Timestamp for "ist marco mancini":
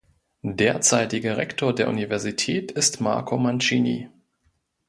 2.71-4.09